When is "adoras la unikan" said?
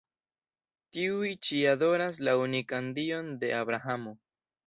1.73-2.89